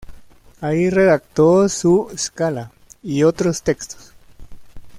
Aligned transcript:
Allí 0.61 0.89
redactó 0.89 1.69
su 1.69 2.09
"Scala" 2.17 2.71
y 3.03 3.21
otros 3.21 3.61
textos. 3.61 4.13